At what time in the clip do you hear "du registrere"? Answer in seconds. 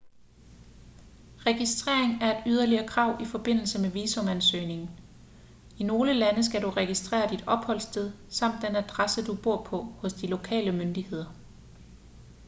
6.61-7.29